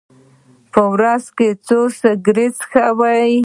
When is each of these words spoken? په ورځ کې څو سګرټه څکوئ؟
په 0.71 0.81
ورځ 0.93 1.23
کې 1.37 1.49
څو 1.65 1.79
سګرټه 1.99 2.47
څکوئ؟ 2.57 3.33